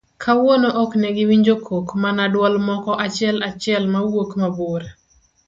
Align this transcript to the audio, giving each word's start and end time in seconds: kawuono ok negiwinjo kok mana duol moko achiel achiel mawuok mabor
kawuono 0.23 0.69
ok 0.83 0.89
negiwinjo 1.01 1.55
kok 1.67 1.87
mana 2.03 2.23
duol 2.33 2.53
moko 2.67 2.91
achiel 3.05 3.37
achiel 3.49 3.83
mawuok 3.93 4.29
mabor 4.41 4.81